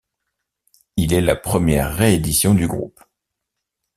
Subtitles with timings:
[0.97, 2.99] Il est la première réédition du groupe.